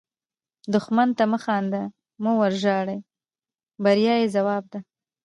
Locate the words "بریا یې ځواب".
3.83-4.63